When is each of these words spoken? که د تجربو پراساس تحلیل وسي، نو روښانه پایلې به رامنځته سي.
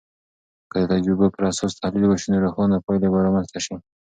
که 0.71 0.75
د 0.81 0.83
تجربو 0.91 1.33
پراساس 1.35 1.71
تحلیل 1.81 2.05
وسي، 2.07 2.27
نو 2.31 2.37
روښانه 2.45 2.77
پایلې 2.85 3.07
به 3.13 3.19
رامنځته 3.25 3.59
سي. 3.65 3.75